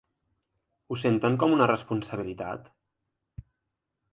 Ho 0.87 0.95
senten 1.01 1.37
com 1.43 1.53
una 1.57 1.67
responsabilitat? 1.73 2.73